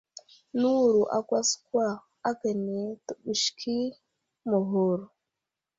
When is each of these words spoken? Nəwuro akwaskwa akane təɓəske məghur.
Nəwuro 0.59 1.01
akwaskwa 1.17 1.85
akane 2.29 2.79
təɓəske 3.05 3.75
məghur. 4.49 4.99